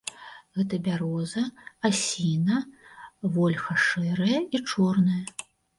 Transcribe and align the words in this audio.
Гэта 0.59 0.79
бяроза, 0.87 1.43
асіна, 1.91 2.57
вольха 3.39 3.73
шэрая 3.87 4.39
і 4.59 4.69
чорная. 4.73 5.25